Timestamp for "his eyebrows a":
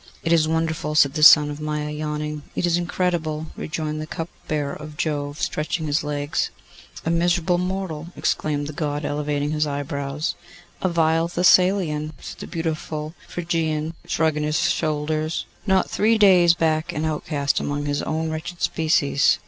9.51-10.89